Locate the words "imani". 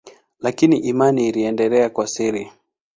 0.77-1.29